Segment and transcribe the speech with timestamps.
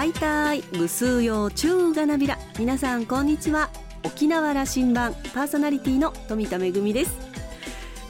[0.00, 2.38] はいたい無数用中がなびら。
[2.58, 3.68] 皆さんこんにちは。
[4.02, 5.12] 沖縄羅針盤。
[5.34, 7.18] パーソナリティの富田恵です。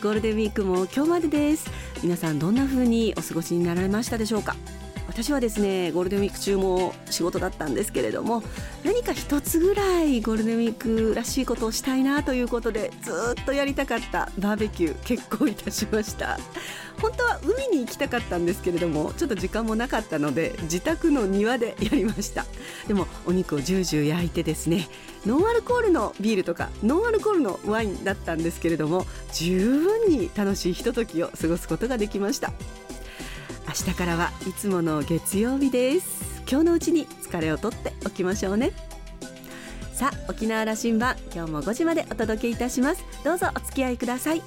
[0.01, 1.69] ゴールデンウィークも今日までです。
[2.05, 4.55] 皆さんどんな風にお過ごしになられましたでしょうか？
[5.23, 8.43] 私はですねゴールデンウィーク中も仕事だったんですけれども
[8.85, 16.39] 何か一つぐらいゴールデンウィークらしいことをしたいなということでずっとやりたかったバーベキュー結構いたしました。
[17.03, 22.47] 本当は海に行きたかったんですけれどもちょっと時間もなかったので自宅の庭でやりました。
[22.89, 24.89] でもお肉をジュージュー焼いてですね
[25.27, 32.55] ノンアルコールのビールとかノンアルコールのワインだったんですけれども十分に楽しいひとときを過ごすことができました。
[33.71, 36.43] 明日からはいつもの月曜日です。
[36.51, 38.73] 今日のうちに疲れを取っておきましょうね。
[39.95, 43.05] さあ沖縄羅針盤今日も5時までお届けいたします。
[43.23, 44.43] どうぞお付き合いください。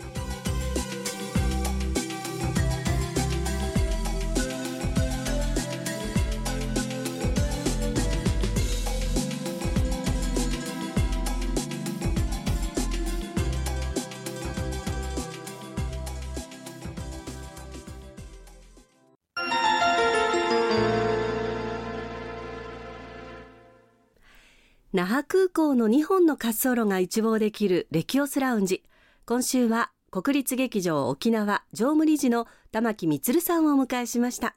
[25.13, 28.81] 覇空港の2本の滑走路が一望できるレキオスラウンジ。
[29.27, 34.55] 今週は国立劇場沖縄常務理事の玉木充さんをお迎えしました。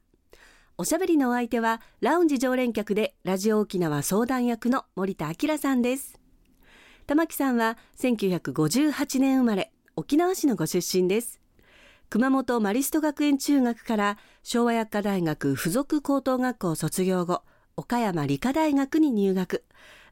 [0.79, 6.19] おしゃべりのお相手はラウンジ常連客でラジオ沖縄相談役の森田明さんです。
[7.07, 11.39] 玉木さんは1958年生まれ沖縄市のご出身です。
[12.09, 17.43] 熊本マリスト学園中学から昭和薬科大学附属高等学校卒業後
[17.77, 19.65] 岡山理科大学に入学。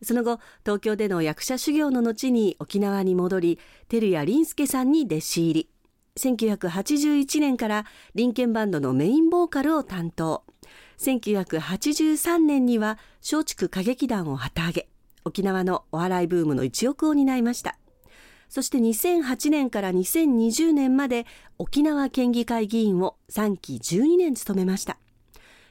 [0.02, 5.70] その後東京での役者修行の後に沖縄に戻り照屋林介さんに弟子入り。
[6.16, 10.44] 1981年から林ンバンドのメインボーカルを担当。
[10.98, 14.88] 1983年には松竹歌劇団を旗揚げ。
[15.24, 17.78] 沖縄のお笑いブームの一翼を担いました。
[18.48, 21.26] そして2008年から2020年まで
[21.58, 24.98] 沖縄県議会議員を3期12年務めました。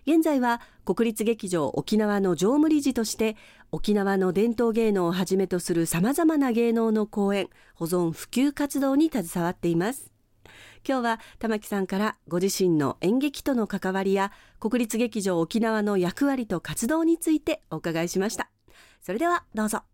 [0.06, 3.38] 現在は国立劇場沖縄の常務理事として
[3.72, 10.12] 沖縄の伝統芸能をはじめとするさまざまな芸能の公演保存普及活動に携わっています。
[10.86, 18.50] 今日は玉木さんからご自身の演劇との関わりや国立劇場沖縄の役割と活動についてお伺いしました。
[19.02, 19.93] それではどうぞ。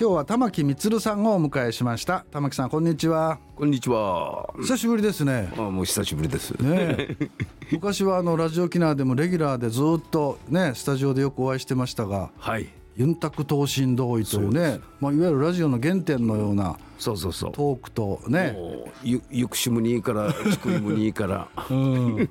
[0.00, 2.24] 今日は玉木充さんをお迎えしました。
[2.30, 3.40] 玉木さんこんにちは。
[3.56, 4.48] こんにちは。
[4.60, 5.52] 久しぶりですね。
[5.56, 6.52] あもう久しぶりです。
[6.52, 7.16] ね
[7.72, 17.52] 昔はあのラジオ沖縄でもレギュラーでずっとねスタジオでよくお会いしてましたがはいユンタク等身同意というねまあ、いわゆるラジオの原点のようなそうそうそう。
[17.52, 18.58] トークとね。
[19.04, 22.28] ゆゆくしむにいいからつくいむにいいから、うん、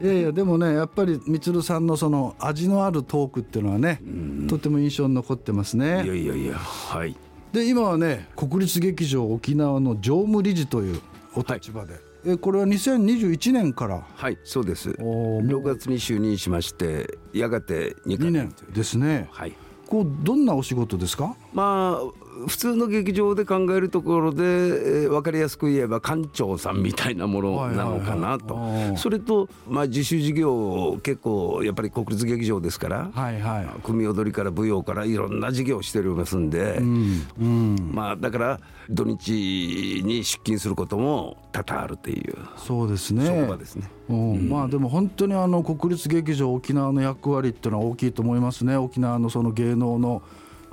[0.00, 4.00] いやいやでもねやっぱりみつるさんのその味のあるトークっていうのはね、
[4.48, 6.04] とても印象に残ってますね。
[6.04, 7.14] いやいやいやはい。
[7.52, 11.02] で今はね国立劇場沖縄の常務理事という
[11.34, 14.06] お立場で、はいえこれは2021年から？
[14.14, 14.90] はいそうです。
[14.90, 19.28] 6月に就任しましてやがて2 2年ですね。
[19.30, 19.54] はい
[19.92, 21.36] こうどんなお仕事ですか？
[21.52, 42.34] まあ普通の劇場で考えるところで、えー、分かりやすく言えば館長さんみたいなものなのかなと、それと、まあ、自主事業結構やっぱり国立劇場ですから、はいはい、組踊りから舞踊からいろんな事業をしておりますんで、うんうん、まあ、だから土日に出勤することも多々あるという。
[42.56, 43.26] そうですね。
[43.26, 43.88] そこですね。
[44.08, 48.76] うん、まあでも本当にあの国立劇場沖縄の役割っていうのは大きいと思いますね。
[48.76, 50.22] 沖縄のその芸能の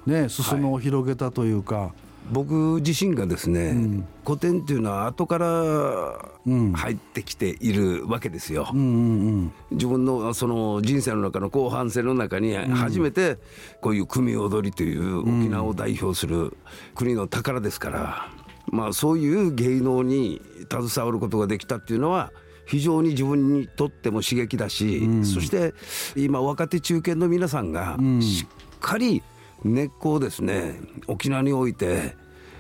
[0.10, 1.92] ね裾野を広げたというか、はい、
[2.32, 13.38] 僕自身がですね、うん、古典っていうのは後から入ってきているわけですよ、うんうんうん、自分のその人生の中の後半戦の中に初めて
[13.82, 16.58] こういう組踊りという沖縄を代表する
[16.96, 18.28] 国の宝ですから、
[18.68, 22.32] まあそういう芸能に携わることができたっていうのは
[22.68, 25.74] 非常に自分にとっても刺激だし、うん、そして
[26.16, 29.24] 今若手中堅の皆さんがしっかり
[29.64, 32.16] 根っこをですね沖縄において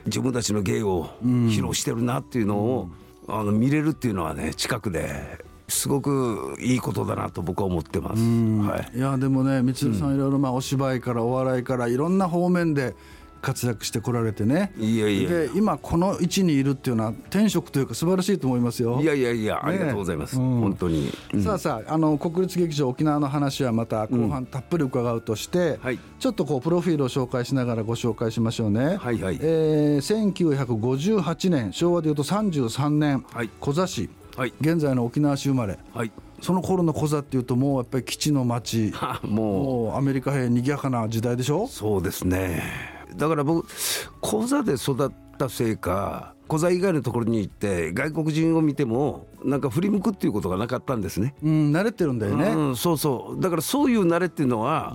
[0.05, 2.89] 自分たちの芸を披露してるなっていうのを、
[3.27, 8.21] うん、あの見れるっていうのはね近くですごくいいことだなと僕は思ってます。
[8.21, 10.15] はい、いやでもね光さん。
[10.15, 12.95] いろいろまあお芝居からお笑いからいろんな方面で
[13.41, 14.71] 活躍してこられてね。
[14.77, 19.00] いやいやで今この位置にいるっていうのは天職というか素晴らしいと思いますよ。
[19.01, 20.59] いやいやいや、ありがとうございます、うん。
[20.59, 21.44] 本当に、うん。
[21.44, 26.00] さあさああの国立劇場沖縄の話はまた後半たっぷり伺うとして、はい。
[26.19, 29.39] ちょっとこうプロフィールを紹介しながらご紹介しましょうね、はいはい。
[29.42, 30.19] えー
[30.69, 33.50] 1958年昭和でいうと33年、はい。
[33.59, 34.09] コザ市。
[34.35, 34.53] はい。
[34.62, 35.77] 現在の沖縄市生まれ。
[35.94, 36.12] はい。
[36.42, 41.65] その頃のコザっていうともうやっぱり基地の町は ももうアメリカ兵賑やかな時代でしょ？
[41.65, 42.63] うそうですね
[43.15, 43.67] だから僕
[44.21, 45.09] 講座で育っ
[45.39, 51.36] たせいか講座以外のところに行って外国人を見てもなんか振り向くっていうことがなかったんですね。
[51.44, 53.41] うん慣れてるんだよね、うん、そうそう。
[53.41, 54.94] だからそういう慣れっていうのは、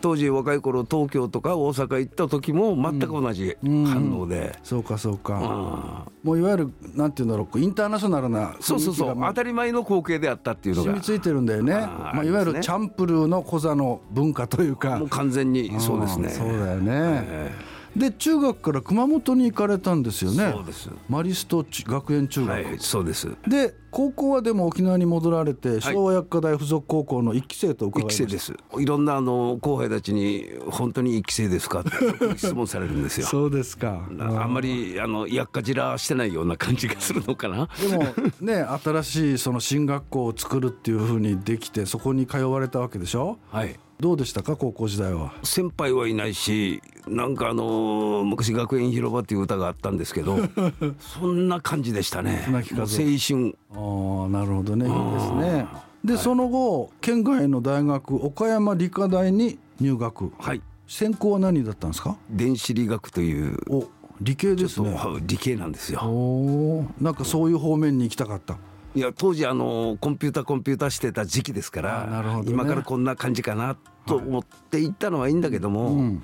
[0.00, 9.16] 当時若い頃東京とか大阪行った時も全く同じ反応で、そうかそうか、ああもういわゆるなんていうんだろうインターナショナルなそうそうそう。
[9.16, 10.90] 当たり前の光景であったっていうのが。
[10.90, 14.98] 染みついてるんだよね、まあ、いわゆるチャンプルーのコザの文化というか。
[14.98, 16.26] もう完全にそうですね。
[16.26, 20.52] んそうだよね、えで中学から熊本に行かれたんですよね。
[20.52, 20.90] そうです。
[21.08, 23.28] マリスト学園中学、はいそうです。
[23.46, 28.24] で高校はでも沖縄に戻られて、昭和薬科大附属高校の一期生と伺いました。
[28.24, 28.80] 一期生です。
[28.82, 31.90] いろんなあの後輩たちに本当に一期生ですかって
[32.36, 33.26] 質問されるんですよ。
[33.28, 34.06] そうですか。
[34.20, 37.68] あんまりあの薬科じらしてないような感じがするのかな。
[37.80, 38.04] でも
[38.42, 43.38] ね新しいその進学校を作るっていうふうにできてそこに通われたわけでしょ？
[43.50, 45.32] はいどうでしたか高校時代は？
[45.42, 50.38] 先輩はいないしなんかあの昔学園広場っていう歌があったんですけど
[51.00, 52.42] そんな感じでしたね。
[52.46, 53.58] 船木和夫もう青春。
[53.72, 54.86] ああなるほどね。
[54.86, 55.66] いいですね。
[56.04, 60.30] で、その後県外の大学岡山理科大に入学。
[60.38, 60.62] はい。
[60.86, 62.16] 専攻は何だったんですか？
[62.30, 63.88] 電子理学というお
[64.20, 64.96] 理系ですね。
[65.26, 66.00] 理系なんですよ。
[66.04, 68.58] おーなんかそういう方面に行きたかった
[68.98, 72.42] いや当時あのコンピューターコンピューターしてた時期ですかあらね。
[72.48, 76.16] 今からこんな感じかなと思って行ったのはいいんだけども、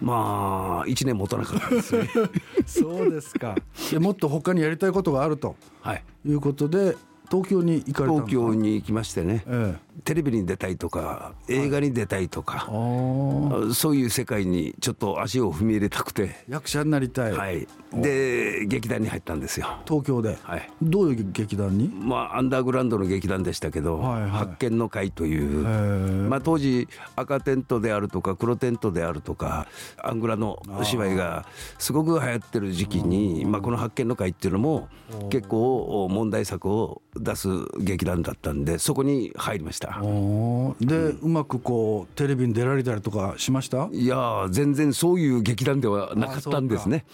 [0.00, 2.08] まあ1年持たなかったですね。
[2.66, 3.54] そうですか。
[3.92, 6.02] でもっと他にやりたいことがあるとはい。
[6.26, 6.96] いうことで
[7.30, 8.26] 東京に行かれたんですか。
[8.30, 9.44] 東京に行きましてね。
[9.46, 13.74] ええテレビに出たいとか映画に出たいとか、あー。
[13.74, 19.66] そういう世界にちょっと足を踏み入れたくて、役者になりたい、はい、で劇団に入ったんですよ。
[19.86, 20.70] 東京で、はい。
[20.82, 21.88] どういう劇団に？
[21.88, 24.30] まあ、アンダーグラウンドの劇団でしたけど、はいはい。
[24.30, 29.66] 発見の会という、まあ、当時赤テントであるとか黒テントであるとか
[30.02, 31.46] アングラのお芝居が
[31.78, 34.88] すごく流行ってる時期にまあ、この発見の会っていうのも
[35.30, 37.48] 結構問題作を出す
[37.78, 39.81] 劇団だったんでそこに入りました。
[40.02, 40.86] おー。
[40.86, 43.88] で、うまくこうテレビに出られたりとかしました？
[43.92, 47.04] いやー全然そういう劇団ではなかったんですね。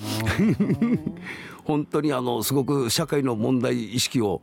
[1.65, 4.41] 本当にあのすごく社会の問題意識を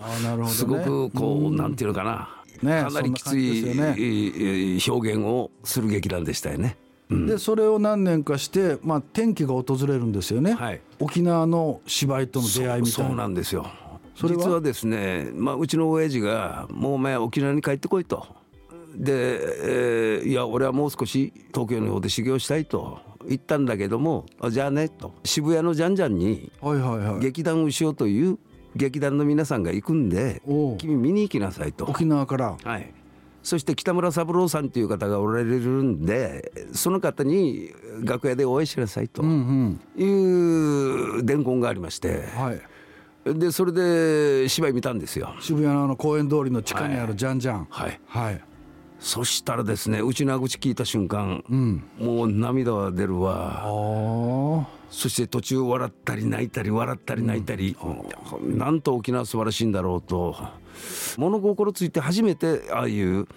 [0.48, 2.30] すごくこうなんていうのかな、
[2.62, 3.96] ねかなりきつい、ね。
[3.98, 6.78] えー表現をする劇団でしたよね。
[7.10, 10.82] でそれを何年かして、まあ、転機が訪れるんですよね、はい。
[11.00, 13.68] 沖縄の芝居との出会いみたそういななんですよ。
[14.16, 14.44] それは？
[14.44, 18.26] 実はですね、まあ、うちの親父が「もうお前沖縄に帰ってこい」と。
[18.96, 25.14] で、えーいや俺はもう少し東京の方で修行したいと言ったんだけどもあじゃあねと。
[25.26, 27.20] 渋谷のジャンジャンにはいはいはい。
[27.20, 28.40] 劇団牛尾という
[28.76, 30.42] 劇団の皆さんが行くんで
[30.78, 31.86] 君見に行きなさいと。
[31.86, 32.58] 沖縄から？
[32.64, 32.94] はい、
[33.44, 37.72] そして北村三郎さんという方がおられるんでその方に
[38.02, 40.02] 楽屋でお会いしなさいとうんうん。
[40.02, 42.24] いう伝言がありまして。
[42.38, 42.62] はい
[43.26, 45.34] でそれで芝居見たんですよ。
[45.40, 47.68] 渋谷のあの公園通りの地下にあるジャンジャン。
[47.70, 48.42] はい、はい、
[49.00, 51.84] そしたらですねうちの口聞いた瞬間、うん。
[51.98, 54.68] もう涙は出るわ。
[54.92, 57.76] そして途中笑ったり泣いたり笑ったり泣いたり、
[58.42, 60.36] なんと沖縄素晴らしいんだろうと。
[61.18, 63.28] 物心ついて初めてああいう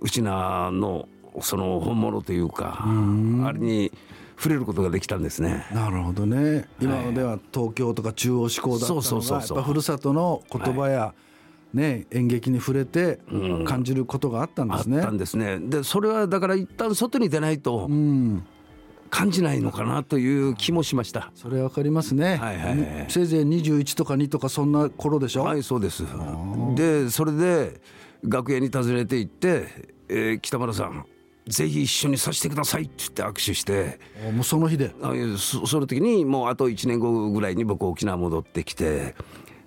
[0.00, 1.08] うちなの
[1.40, 3.90] その本物というかあれに
[4.42, 5.64] 触れることができたんですね。
[5.72, 6.66] なるほどね。
[6.80, 9.56] 今までは東京とか中央志向だったのそうそうそうそう。
[9.56, 11.14] がやっぱふるさとの言葉や、
[11.72, 13.20] ね、演劇に触れて
[13.64, 15.00] 感じることがあったんあっですね。
[15.00, 15.60] たんですね。
[15.60, 18.44] でそれはだから一旦外に出ないとうん。
[19.10, 21.30] 感じないのかなという気もしました。
[21.36, 23.06] それわかりますね、はいはいはい。
[23.10, 26.02] せいぜい21とか2とかそんな頃でしょ、はいそうです。
[26.74, 27.80] でそれで
[28.24, 29.68] 楽屋に訪ねて行って、
[30.08, 31.04] えー北村さん
[31.46, 33.98] ぜひ一緒にさせてくださいって言って握手して。
[34.32, 34.94] もうその日で？
[35.02, 39.14] あいやそその時にもうあと1年後ぐらいに僕沖縄戻ってきて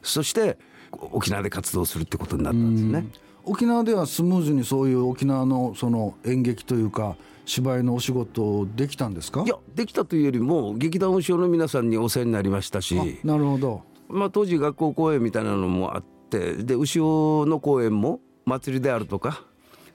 [0.01, 0.57] そして
[0.91, 3.07] 沖縄で活動するってことになったんですね。
[3.43, 7.15] 沖縄ではスムーズにそういう沖縄のその演劇というか
[7.45, 9.43] 芝居のお仕事できたんですか？
[9.45, 12.97] いやできたというよりも劇団後ろの皆さんにお世話になりましたし。
[13.23, 13.83] あなるほど。
[14.07, 19.43] まあ、当時学校公演みたいなのもあってで牛尾の公演も祭りであるとか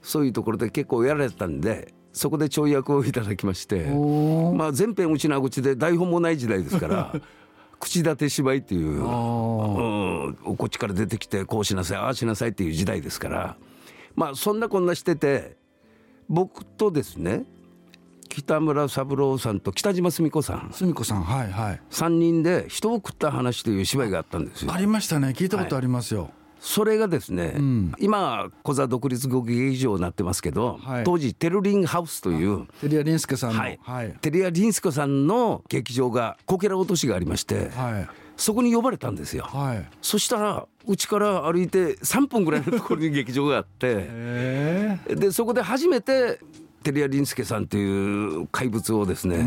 [0.02, 3.84] そういうところで結構やられてたんでそこで跳躍をいただきまして、
[4.56, 7.14] まあ、全編うちな口で台本もない時代ですから
[7.78, 13.56] 口立て芝居っていう、うん、こっちから出てきてこうしなさいああしなさいっていう時代ですから
[14.16, 15.56] まあそんなこんなしてて
[16.28, 17.44] 僕とですね
[18.30, 20.70] 北村三郎さんと北島澄子さん。
[20.72, 21.80] 澄子さんはいはい。
[21.90, 24.72] 3人で人を食った話という芝居があったんですよ。
[24.72, 24.78] あ。
[24.78, 25.34] りましたね。
[25.36, 26.30] 聞いたことありますよ、
[26.60, 27.54] それがですね、
[27.98, 31.04] 今小座独立語劇場になってますけど、はい。
[31.04, 33.78] 当時テルリンハウスというテリア・リンスケさんのはい。
[33.82, 34.12] はい。
[34.20, 38.08] テリア・リンスコさんの劇場がこけら落としがありまして、はい。
[38.36, 39.44] そこに呼ばれたんですよ。
[39.44, 39.88] はい。
[40.02, 46.40] そしたらうちから歩いて3分ぐらいのところに劇場があって えでそこで初めて
[46.82, 49.44] テリア・リンスケさんという怪物をですね、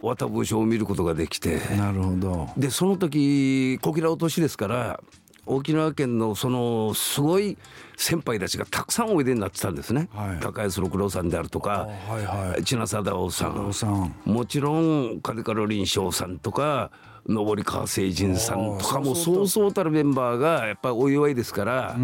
[0.00, 2.48] 綿帽子を見ることができてえなるほど。
[2.56, 5.00] でその時小平落としですから
[5.46, 7.56] 沖縄県のそのすごい
[7.96, 10.40] 先輩たちがたくさんおいでになってたんですね、はい。
[10.40, 12.64] 高安六郎さんであるとかあはいはい。
[12.64, 13.66] 千奈貞夫さん。
[13.66, 14.14] おさん。
[14.24, 16.90] もちろん金カロリン翔さんとか
[17.28, 21.96] 上川聖人さんとかもそうそうたるメンバーがやっぱりお祝いですから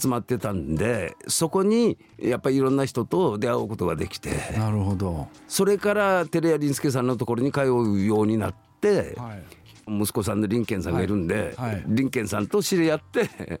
[0.00, 4.30] 集まってたんでそこにやっぱりいろんな人と出会うことができて。
[4.56, 5.28] なるほど。
[5.48, 9.42] それからテレア・リンスケさんのところに通うようになって、はい
[9.88, 11.72] 息子さんの林健さんがいるんで、はい。
[11.74, 11.82] はい。
[11.86, 13.28] 林健さんと知り合って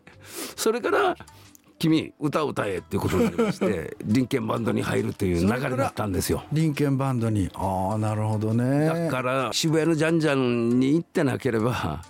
[0.56, 1.16] それから
[1.78, 6.42] 「君歌を歌え」っていうことになりまして 林健バンドに入るという流れだったんですよ。
[6.52, 7.50] 林健バンドに。
[7.54, 8.86] ああなるほどね。
[8.86, 12.02] だから渋谷のジャンジャンに行ってなければ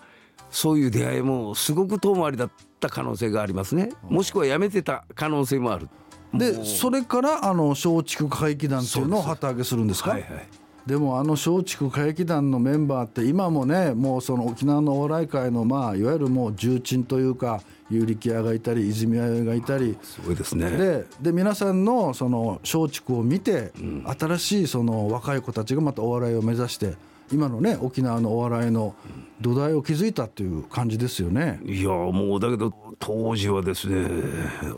[0.51, 3.91] そういう出会いもすごく遠回りだった可能性がありますね。
[4.09, 5.89] もしくはやめてた可能性もある。
[6.33, 10.11] でそれからあの松竹歌劇団っていうのを旗揚げするんですか？
[10.11, 10.49] はいはい
[10.87, 23.73] でもあの松竹歌劇団のメンバーって今もねもうその沖縄のお笑い界のまあいわゆるもう重鎮というか有力屋がいたり泉屋がいたりすごいですねでで皆さんのその松竹を見て、
[24.19, 26.95] 新しいその若い子たちがまたお笑いを目指して
[27.33, 28.95] 今のね沖縄のお笑いの
[29.41, 31.61] 土台を築いたっていう感じですよね。
[31.65, 34.09] いやもうだけど当時はですね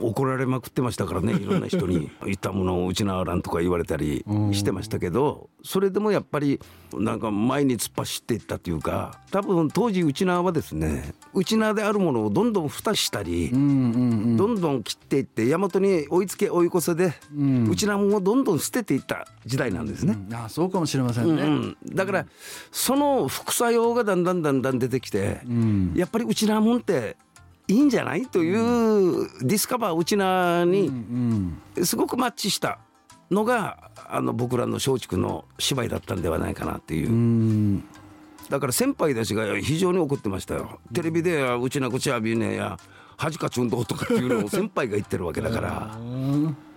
[0.01, 2.11] 怒られまくってましたからね いろんな人に。
[2.25, 6.61] 言ったものをうちなあらんとか言われたりしてましたけどそれでもやっぱり
[6.95, 17.13] なんか前に突っ走っていったというか多分当時うちなはですねうちなであるものをどんどん蓋したり、どんどん切っていって大和に追いつけ追い越せで、
[17.71, 20.17] うちなもどんどん捨てていった時代なんですね。
[20.33, 21.43] ああそうかもしれませんね。
[21.43, 22.27] うん、だから
[22.71, 25.41] その副作用がだんだんだんだん出てきて、
[25.95, 27.17] やっぱりうちなもんって
[27.69, 28.27] いいんじゃない？
[28.27, 30.91] というディスカバーうちなに
[31.83, 32.79] すごくマッチした
[33.31, 37.83] のがあの僕らの松竹の芝居だったんではないかなっていう。
[38.49, 40.79] だから先輩たちが非常に怒ってましたよ。
[40.93, 42.79] テレビではうちなこちゃびねや
[43.17, 45.99] 恥かちゅんどうとかっていうのを先輩が言ってるわけだから。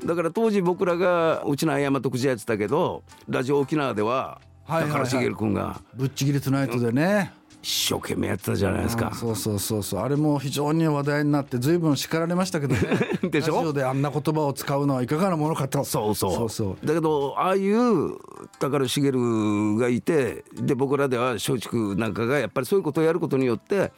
[0.04, 7.34] だから当時僕らがうちの山と口やってたけどラジオ沖縄でははいはいはい高原茂君がぶっちぎりトゥナイトでね。
[7.62, 9.12] 一生懸命やってたじゃないですか。
[9.14, 10.00] そうそうそうそう。
[10.02, 12.82] あれも非常に話題になって随分叱られましたけどね。
[13.30, 13.56] でしょ？
[13.58, 15.84] ラジオであんな言葉を使うのはいかがなものかと。
[15.84, 16.34] そうそう。
[16.34, 16.86] そうそう。
[16.88, 18.18] だけどああいう
[18.60, 19.12] 高橋茂
[19.78, 23.92] がいてで僕らでは松竹なんかがやっぱりそういうことをやることによって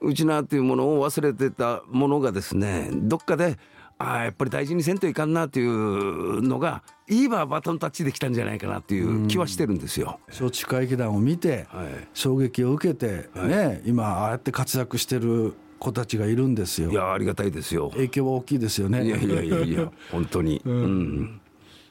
[0.00, 3.58] うちなっていうものを忘れてたものがですねどっかで
[3.98, 10.18] ああやっぱり大事にせんといかんなっていうのがいいばバトンタッチできたんじゃないかなっていう気はしてるんですよ。
[10.28, 11.86] 松竹会議団を見て、はい。
[12.12, 16.90] 衝撃を受けて、ね今ああやって活躍してる子たちがいるんですよ。
[16.90, 17.90] いやありがたいですよ。
[17.90, 19.04] 影響は大きいですよね。
[19.04, 20.60] いやいやいやいや 本当に。
[20.64, 21.40] うん。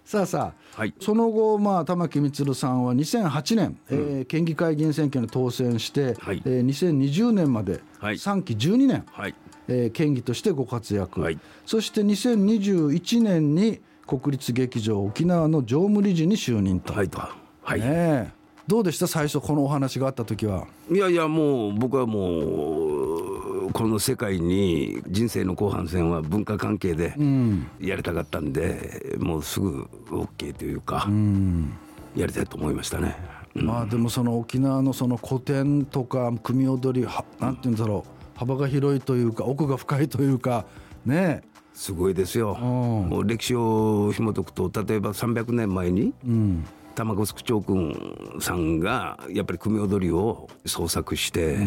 [0.04, 0.94] さあさあ、はい。
[1.00, 6.42] その後、まあ、玉木充さんは2008年、えー県議会議員選挙に当選して、はい。
[6.46, 8.16] えー2020年まではい。
[8.16, 9.36] 3期12年、はい
[9.68, 11.40] えー県議としてご活躍、はい。
[11.66, 17.20] そして2021年に国立劇場沖縄の常務理事に就任と、はいと。
[17.64, 17.80] はい。
[17.80, 18.32] ねえ。
[18.68, 19.08] どうでした？
[19.08, 20.68] 最初このお話があった時は。
[20.92, 22.40] いやいやもう僕はも
[23.68, 27.16] うこの世界に人生の後半戦は文化関係で
[27.80, 31.10] やりたかったんで、もうすぐ OK というか、
[32.16, 33.16] やりたいと思いましたね。
[33.56, 33.66] うん。
[33.66, 40.66] まあでもその沖縄のその古典とか組踊りはなんていうんだろう幅が広いというか奥が深いというか
[41.06, 41.42] ね。
[41.74, 42.56] すごいですよ。
[42.56, 43.10] ん。
[43.10, 46.14] もう歴史を紐解くと例えば300年前に、
[46.94, 51.58] 玉城区長君さんがやっぱり組踊りを創作して、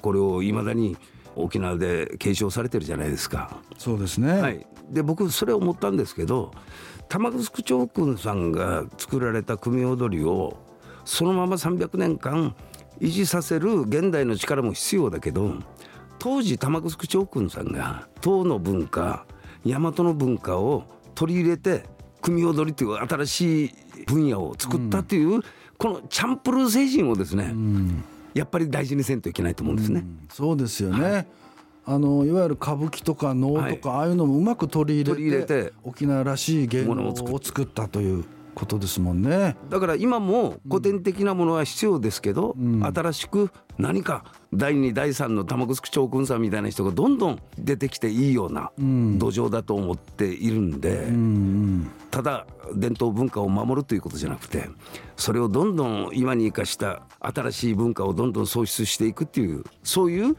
[0.00, 0.96] これをいまだに
[1.36, 3.56] 沖縄で継承されてるじゃないですか。
[3.78, 6.52] そうですね、はい、で僕それを思ったんですけど
[7.08, 10.56] 玉城区長君さんが作られた組踊りを
[11.04, 12.54] そのまま300年間
[13.00, 15.54] 維持させる現代の力も必要だけど
[16.22, 19.26] 当時玉城区長君さんが唐の文化
[19.66, 20.84] 大和の文化を
[21.16, 21.82] 取り入れて
[22.20, 23.74] 組踊りという新しい
[24.06, 25.40] 分野を作ったという、
[25.76, 27.52] このチャンプルー精神をですね、
[28.34, 30.04] やっぱり大事にせんといけないと思うんですね。
[30.30, 31.26] そうですよね、はい。
[31.86, 38.24] あのいわゆる歌舞伎とか能とか、ああいうのもうまく取り入れて沖縄らしい芸能を作ったという
[38.54, 39.56] ことですもんね。
[39.68, 54.68] だから今も古典的なものは必要ですけど、うん、新しく何か第2第3の玉城長君さんみたいな人がどんどん出てきていいような土壌だと思っているんで、うん、ただ伝統文化を守るということじゃなくて
[55.16, 60.36] それをどんどん今に生かした新しい文化をどんどん創出していくっていうそういう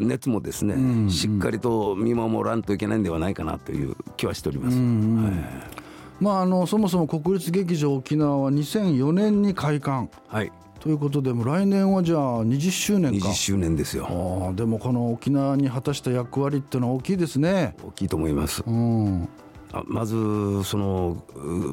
[0.00, 4.76] 熱もですね、うんうん、しっかりと見守らんといけないんではないかなという気はしております。
[4.76, 5.79] はい
[6.20, 13.28] まあ、あのそもそも国立劇場沖縄は2004年に開館、はい、ということでも来年はじゃあ20周年か。
[13.28, 14.06] 20周年ですよ。
[14.50, 17.74] あでもこの沖縄に果たした役割っていうのは大きいですね。
[17.82, 19.28] 大きいと思います、うん、
[19.72, 20.14] あまず
[20.64, 21.22] その、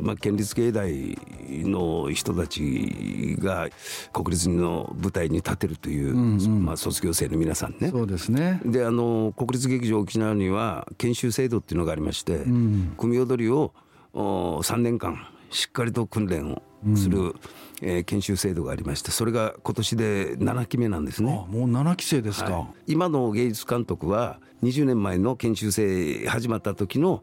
[0.01, 1.17] まあ、県立芸大
[1.49, 3.69] の人たちが
[4.13, 7.89] 国立の舞台に立てるという、うんうん、まあ、卒業生の皆さんね。
[7.89, 8.61] そうですね。
[8.65, 13.73] であの国立劇場沖縄には研修制度っていうのがありまして、うん、組踊りを
[14.13, 16.61] 3年間しっかりと訓練を
[16.95, 17.35] する、うん、
[17.81, 21.31] えー、研修制度がありましてそれが今年で7期目なんですね。
[21.49, 27.21] もう7期生ですか、はい、今の芸術監督は20年前の研修生始まった時の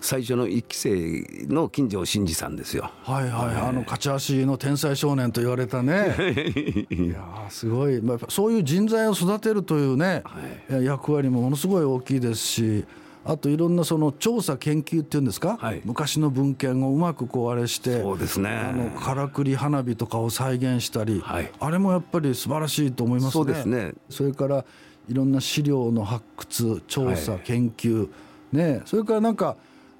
[0.00, 2.90] 最初の1期生の金城真二さんですよ。
[3.02, 6.14] はいはい、はい、あの勝ち足の天才少年と言われたね。
[6.90, 10.22] いやすごい、まあ、そういう人材を育てるというね、
[10.68, 12.84] はい、役割もものすごい大きいですし。
[13.26, 18.50] あといろんなその調査研究っていうんですか、はい、昔の文献をうまくこうあれしてそうですね。
[18.50, 23.32] あのからくり花火とかを再現したり、はい、あれもやっぱり素晴らしいと思いますね。
[23.32, 23.92] そうですね。
[24.08, 24.64] それから
[25.08, 28.08] いろんな資料の発掘調査、はい、研究
[28.52, 28.82] ね。
[28.84, 29.56] それからなんか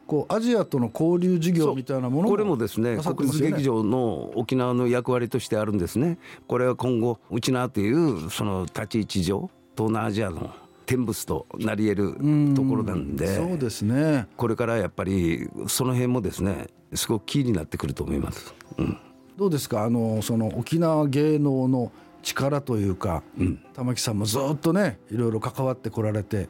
[0.06, 6.18] こうアジアとの交流事業みたいなものこれもですね国立劇場の沖縄の役割としてあるんですね。
[6.46, 10.50] これは今後うちなというその立ち位置上東南アジアの
[10.86, 14.28] 天物となり得るところなんでそうですね。
[14.36, 18.96] これからやっぱりその辺もですねすごくキーになってくると思います、うん、
[19.36, 19.84] どうですか？
[19.84, 26.48] あのその沖縄芸能の力というか、うん、玉木さんもずっとねいろいろ関わってこられて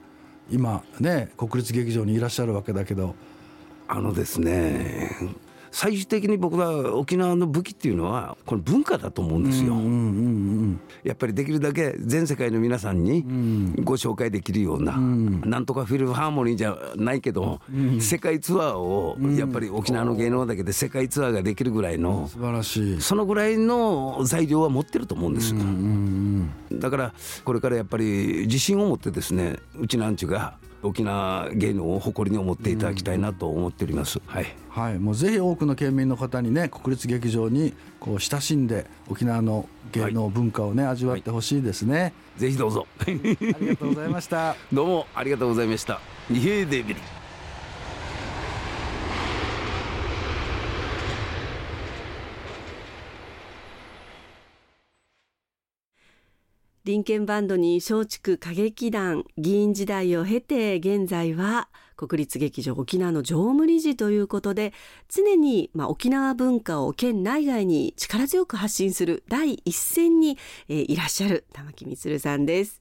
[0.51, 3.15] 今ね国立劇場にいらっしゃるわけだけど。
[3.89, 5.13] あのですね
[5.71, 9.77] 最終的に僕は沖縄の武器っていうのはこの文化だと思うんですよ。
[11.05, 13.25] やっぱりできるだけ全世界の皆さんに
[13.83, 17.61] ご紹介できるような、なんとかフィルハーモニーじゃないけど、
[18.01, 23.01] 世界ツアーをやっぱり沖縄の芸能だけで世界ツアーができるぐらいの素晴らしい。
[23.01, 25.55] そのぐらいの材料は持ってると思うんです。
[26.73, 30.55] だからこれからやっぱり自信を持ってですねうちなんちゅが
[30.87, 34.21] 沖縄芸能を誇りに思っていただきたいなと思っております。
[34.27, 42.87] はい、はい、もうぜひ多くの県民の方にね国立劇場にこう親しんで沖縄の芸能文化をね、はい、味わってほしいですね、ぜひどうぞ。
[43.01, 43.37] あり
[43.69, 44.57] がとうございました。
[44.73, 46.01] どうもありがとうございました。
[46.31, 47.01] 二平デビル
[56.87, 64.73] 林権バンドに松竹歌劇団議員時代を経て現在は国立劇場沖縄の常務理事ということで
[65.09, 72.81] 常にまあ沖縄文化を県内外に力強く発信する第一線に、え、いらっしゃる玉木充さんです。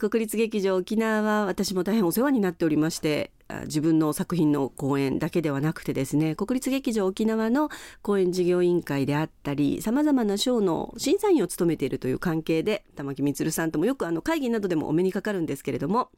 [0.00, 3.30] 国立劇場沖縄は私も大変お世話になっておりまして
[3.62, 7.70] 自分の作品の公演だけではなくてですね国立劇場沖縄の
[8.02, 16.10] 公演事業委員会であったりさまざまな賞の審査員を務めているという関係で玉木充さんともよくあの会議などでもお目にかかるんですけれども、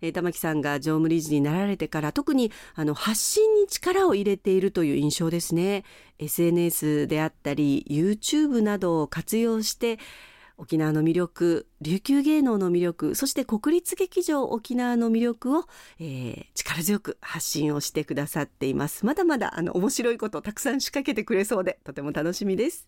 [0.00, 5.84] えー、玉木さんが常務理事になられてから特にあの発信に力を入れているという印象ですね。
[6.18, 9.98] SNS であったり YouTube などを活用して
[10.60, 15.64] 沖縄の魅力琉球芸能の魅力そして国立劇場沖縄の魅力を、
[15.98, 19.06] えー、力強く発信をしてくださっています。
[19.06, 22.86] まだまだあの面白いことたくさん仕掛けてくれそうでとても楽しみです。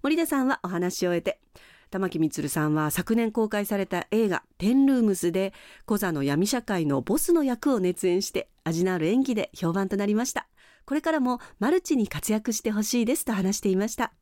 [0.00, 1.40] 森田さんはお話を終えて
[1.90, 5.52] 玉木充さんは昨年公開された映画「テンルームス」で
[5.86, 10.46] コザの闇社会のボスの役を熱演して味のある演技で評判となりました。
[10.86, 14.12] これからもマルチに活躍してほしいですと話していました。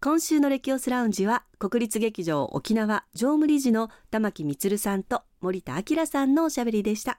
[0.00, 7.18] 今週のレキオスラウンジは国立劇場沖縄常務理事の玉木充さんと森田明さんのおしゃべりでした。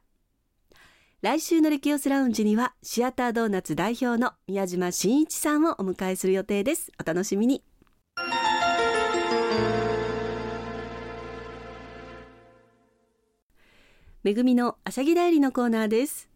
[1.22, 6.94] 来週のレキオスラウンジにはシアタードーナツ代表の宮島真一さんをお迎えする予定です。
[6.98, 7.66] お楽しみに。
[14.24, 16.29] めぐみのあしゃぎだよりのコーナーです。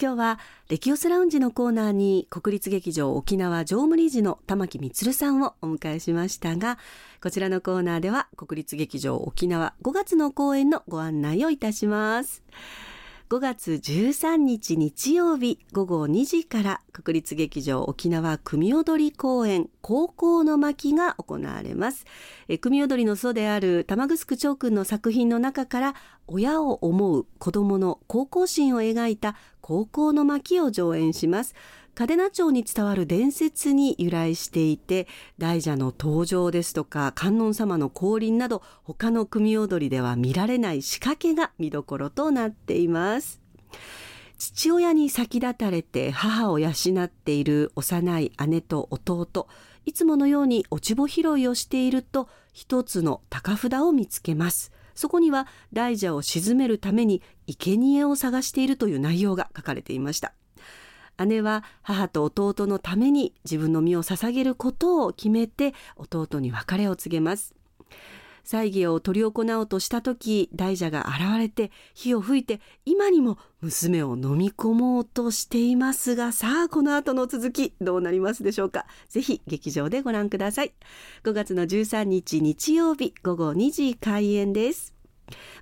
[0.00, 0.38] 今日は
[0.70, 6.78] レキオスラウンジのコーナーに国立劇場沖縄常務理事の玉木充さんをお迎えしましたが
[7.22, 12.42] こちらのコーナーでは国立劇場沖縄5月の公演のご案内をいたします。
[13.32, 22.04] 5月13日日曜日午後2時から国立劇場沖縄組踊り公演高校の巻が行われます。
[22.48, 25.94] え組踊りの祖である玉城長君の作品の中から
[26.26, 31.54] 親を思う子供の高校心を描いた高校の巻を上演します。
[31.94, 35.06] 嘉手納町に伝わる伝説に由来していて
[35.38, 43.40] 大蛇の登場ですとか観音様の降臨など他の組踊りでは見られない仕掛けが見どころとなっています。
[44.38, 46.70] 父親に先立たれて母を養
[47.04, 49.46] っている幼い姉と弟
[49.84, 54.72] いつものように落ち穂拾いをしていると一つの高札を見つけます。
[54.94, 57.22] そこには大蛇を鎮めるために
[57.56, 60.32] 生贄を探しているという内容が書かれていました。
[61.26, 67.54] 姉は母と弟のために自分の身を捧げることを決めて弟に別れを告げます。
[68.44, 78.86] 祭儀を執り行おうとした時大蛇が現れて火を吹いて今にも娘を飲み込もうとしていますがさあこの後の続きどうなりますでしょうか。
[79.08, 80.72] ぜひ劇場でご覧ください。
[81.24, 84.91] 5月の13日日曜日午後2時開演です。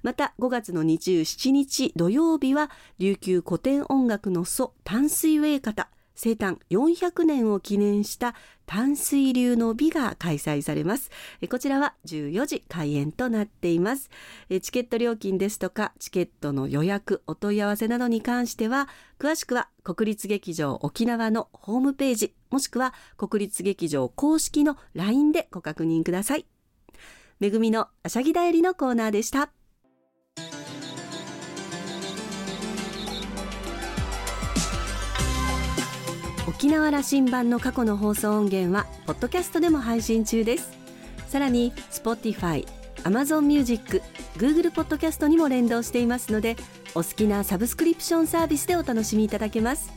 [0.02, 5.88] また5月の27日土曜日は琉球古典音楽の祖淡水ウェイ方
[6.22, 8.34] 生誕400年を記念した
[8.66, 11.10] 淡水流の美が開催されます。
[11.48, 14.10] こちらは14時開演となっています。
[14.60, 18.86] チケット料金ですとかチケットの予約お問い合わせなどに関しては
[19.18, 26.44] 詳しくは国立劇場沖縄のホームページもしくは国立劇場公式の LINE でご確認ください。
[27.38, 29.50] めぐみのあしゃぎだよりのコーナーでした。
[36.50, 40.72] 沖縄羅針盤の過去の放送音源はポッドキャストでも配信中です。
[41.28, 42.66] さらに Spotify、
[43.04, 44.02] Amazon Music、
[44.36, 46.56] Google ポッドキャストにも連動していますので
[46.96, 49.92] お好きなサブスクリプションサービスでお楽しみいただけます。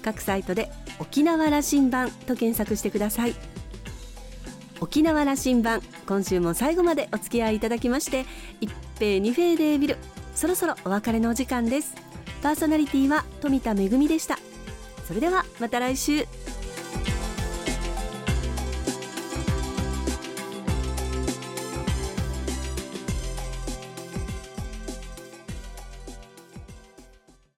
[0.00, 3.34] 各サイトで沖縄羅針盤と検索してください。
[4.80, 8.24] 沖縄羅針盤今週も最後までお付き合いいただきまして
[8.60, 9.96] 一平二平でビル
[10.36, 11.96] そろそろお別れのお時間です。
[12.40, 14.38] パーソナリティは富田恵でした。
[15.08, 16.26] それではまた来週。